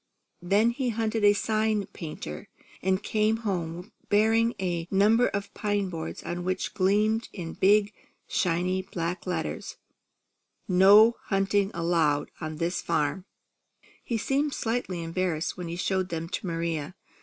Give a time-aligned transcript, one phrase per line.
[0.41, 2.47] Then he hunted a sign painter,
[2.81, 7.93] and came home bearing a number of pine boards on which gleamed in big,
[8.33, 9.75] shiny black letters:
[10.09, 15.75] ++| NO HUNTING ALLOWED || ON THIS FARM |++ He seemed slightly embarrassed when he
[15.75, 16.95] showed them to Maria.